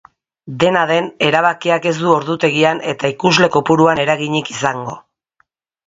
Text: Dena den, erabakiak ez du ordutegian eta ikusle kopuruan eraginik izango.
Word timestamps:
Dena 0.61 0.85
den, 0.91 1.09
erabakiak 1.27 1.85
ez 1.93 1.95
du 1.99 2.09
ordutegian 2.15 2.83
eta 2.95 3.13
ikusle 3.17 3.53
kopuruan 3.59 4.05
eraginik 4.09 4.55
izango. 4.59 5.01